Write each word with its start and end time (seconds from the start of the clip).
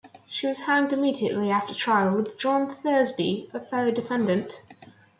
She 0.27 0.47
was 0.47 0.61
hanged 0.61 0.93
immediately 0.93 1.51
after 1.51 1.75
trial 1.75 2.15
with 2.15 2.35
John 2.35 2.71
Thursby, 2.71 3.51
a 3.53 3.59
fellow 3.59 3.91
defendant. 3.91 4.63